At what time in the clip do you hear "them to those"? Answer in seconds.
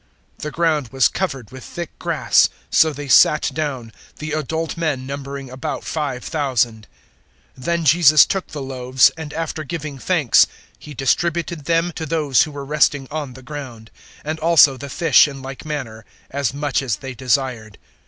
11.65-12.41